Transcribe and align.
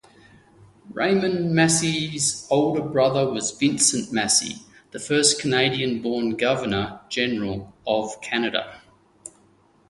Raymond 0.93 1.53
Massey's 1.53 2.47
older 2.49 2.81
brother 2.81 3.29
was 3.29 3.51
Vincent 3.51 4.11
Massey, 4.11 4.63
the 4.89 4.99
first 4.99 5.39
Canadian-born 5.39 6.37
Governor 6.37 7.01
General 7.07 7.71
of 7.85 8.19
Canada. 8.19 8.81